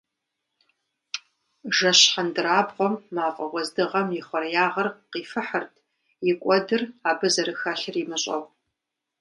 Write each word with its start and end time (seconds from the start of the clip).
Жэщ 1.77 1.99
хьэндырабгъуэм 2.11 2.93
мафӏэ 3.15 3.45
уэздыгъэм 3.51 4.07
и 4.19 4.21
хъуреягъыр 4.27 4.87
къифыхырт, 5.11 5.73
и 6.29 6.31
кӏуэдыр 6.41 6.81
абы 7.09 7.27
зэрыхэлъыр 7.33 7.95
имыщӏэу. 8.01 8.43